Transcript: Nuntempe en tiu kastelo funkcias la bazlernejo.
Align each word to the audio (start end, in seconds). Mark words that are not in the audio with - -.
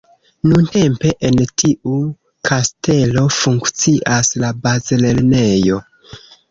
Nuntempe 0.51 1.11
en 1.29 1.37
tiu 1.63 1.99
kastelo 2.51 3.29
funkcias 3.39 4.35
la 4.47 4.53
bazlernejo. 4.67 5.83